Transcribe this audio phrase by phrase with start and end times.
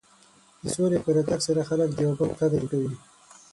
[0.61, 2.93] د سولې په راتګ سره خلک د یو بل قدر کوي.